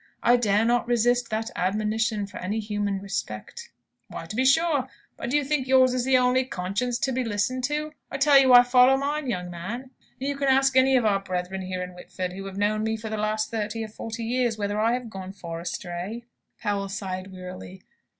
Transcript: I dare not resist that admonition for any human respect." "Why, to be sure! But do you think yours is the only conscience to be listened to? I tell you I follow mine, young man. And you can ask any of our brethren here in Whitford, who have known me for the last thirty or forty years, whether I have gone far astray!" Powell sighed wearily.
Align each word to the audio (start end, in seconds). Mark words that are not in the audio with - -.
I 0.23 0.35
dare 0.35 0.65
not 0.65 0.87
resist 0.87 1.29
that 1.29 1.51
admonition 1.55 2.25
for 2.25 2.37
any 2.37 2.59
human 2.59 2.97
respect." 3.01 3.69
"Why, 4.07 4.25
to 4.25 4.35
be 4.35 4.45
sure! 4.45 4.87
But 5.15 5.29
do 5.29 5.37
you 5.37 5.43
think 5.43 5.67
yours 5.67 5.93
is 5.93 6.05
the 6.05 6.17
only 6.17 6.43
conscience 6.43 6.97
to 6.97 7.11
be 7.11 7.23
listened 7.23 7.65
to? 7.65 7.91
I 8.09 8.17
tell 8.17 8.39
you 8.39 8.51
I 8.51 8.63
follow 8.63 8.97
mine, 8.97 9.29
young 9.29 9.51
man. 9.51 9.91
And 10.19 10.27
you 10.27 10.35
can 10.37 10.47
ask 10.47 10.75
any 10.75 10.95
of 10.95 11.05
our 11.05 11.19
brethren 11.19 11.61
here 11.61 11.83
in 11.83 11.93
Whitford, 11.93 12.33
who 12.33 12.45
have 12.45 12.57
known 12.57 12.83
me 12.83 12.97
for 12.97 13.11
the 13.11 13.15
last 13.17 13.51
thirty 13.51 13.83
or 13.83 13.89
forty 13.89 14.23
years, 14.23 14.57
whether 14.57 14.79
I 14.81 14.93
have 14.93 15.07
gone 15.11 15.33
far 15.33 15.59
astray!" 15.59 16.25
Powell 16.59 16.89
sighed 16.89 17.31
wearily. 17.31 17.83